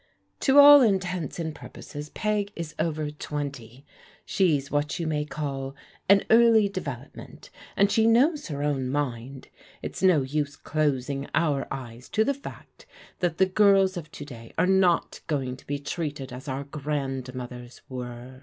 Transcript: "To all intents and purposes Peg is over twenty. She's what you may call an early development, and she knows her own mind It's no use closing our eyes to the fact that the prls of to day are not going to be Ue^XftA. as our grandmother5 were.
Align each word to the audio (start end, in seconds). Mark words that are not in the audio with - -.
"To 0.39 0.57
all 0.57 0.81
intents 0.81 1.37
and 1.37 1.53
purposes 1.53 2.09
Peg 2.09 2.51
is 2.55 2.73
over 2.79 3.11
twenty. 3.11 3.85
She's 4.25 4.71
what 4.71 4.97
you 4.99 5.05
may 5.05 5.25
call 5.25 5.75
an 6.09 6.23
early 6.31 6.67
development, 6.67 7.51
and 7.77 7.91
she 7.91 8.07
knows 8.07 8.47
her 8.47 8.63
own 8.63 8.89
mind 8.89 9.49
It's 9.83 10.01
no 10.01 10.23
use 10.23 10.55
closing 10.55 11.27
our 11.35 11.67
eyes 11.69 12.09
to 12.17 12.23
the 12.25 12.33
fact 12.33 12.87
that 13.19 13.37
the 13.37 13.45
prls 13.45 13.95
of 13.95 14.09
to 14.13 14.25
day 14.25 14.51
are 14.57 14.65
not 14.65 15.19
going 15.27 15.55
to 15.57 15.67
be 15.67 15.77
Ue^XftA. 15.77 16.31
as 16.31 16.47
our 16.47 16.63
grandmother5 16.63 17.81
were. 17.87 18.39